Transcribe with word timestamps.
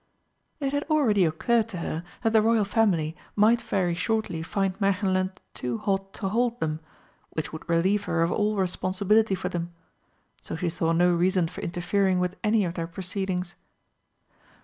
It 0.59 0.73
had 0.73 0.81
already 0.89 1.25
occurred 1.25 1.69
to 1.69 1.77
her 1.77 2.03
that 2.23 2.33
the 2.33 2.41
Royal 2.41 2.65
Family 2.65 3.15
might 3.35 3.61
very 3.61 3.93
shortly 3.93 4.41
find 4.41 4.75
Märchenland 4.79 5.37
too 5.53 5.77
hot 5.77 6.11
to 6.15 6.29
hold 6.29 6.59
them, 6.59 6.79
which 7.29 7.53
would 7.53 7.69
relieve 7.69 8.05
her 8.05 8.23
of 8.23 8.31
all 8.31 8.55
responsibility 8.55 9.35
for 9.35 9.49
them. 9.49 9.73
So 10.41 10.55
she 10.55 10.69
saw 10.69 10.91
no 10.91 11.13
reason 11.13 11.47
for 11.47 11.61
interfering 11.61 12.19
with 12.19 12.35
any 12.43 12.65
of 12.65 12.73
their 12.73 12.87
proceedings. 12.87 13.53